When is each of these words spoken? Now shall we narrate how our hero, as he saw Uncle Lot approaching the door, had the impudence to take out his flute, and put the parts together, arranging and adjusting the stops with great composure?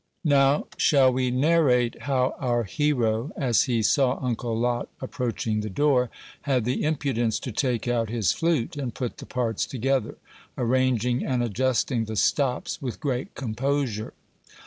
Now 0.25 0.65
shall 0.77 1.13
we 1.13 1.29
narrate 1.29 1.95
how 2.01 2.33
our 2.39 2.63
hero, 2.63 3.29
as 3.37 3.65
he 3.65 3.83
saw 3.83 4.17
Uncle 4.19 4.57
Lot 4.57 4.89
approaching 4.99 5.59
the 5.61 5.69
door, 5.69 6.09
had 6.41 6.65
the 6.65 6.83
impudence 6.83 7.37
to 7.41 7.51
take 7.51 7.87
out 7.87 8.09
his 8.09 8.31
flute, 8.31 8.75
and 8.77 8.95
put 8.95 9.17
the 9.19 9.27
parts 9.27 9.67
together, 9.67 10.15
arranging 10.57 11.23
and 11.23 11.43
adjusting 11.43 12.05
the 12.05 12.15
stops 12.15 12.81
with 12.81 12.99
great 12.99 13.35
composure? 13.35 14.13